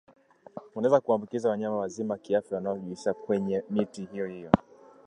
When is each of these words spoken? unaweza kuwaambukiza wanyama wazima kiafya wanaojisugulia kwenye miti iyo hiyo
unaweza 0.75 0.99
kuwaambukiza 1.01 1.49
wanyama 1.49 1.77
wazima 1.77 2.17
kiafya 2.17 2.55
wanaojisugulia 2.57 3.13
kwenye 3.25 3.63
miti 3.69 4.07
iyo 4.13 4.25
hiyo 4.25 4.51